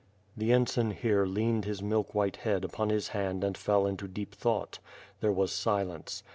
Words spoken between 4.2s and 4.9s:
thought.